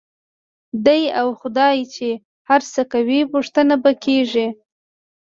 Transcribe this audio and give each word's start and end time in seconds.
دی 0.85 1.01
او 1.19 1.27
خدای 1.39 1.75
یې 1.79 1.85
چې 1.93 2.09
هر 2.49 2.61
څه 2.73 2.81
کوي، 2.93 3.21
پوښتنه 3.33 3.75
به 3.83 3.91
کېږي. 4.03 4.47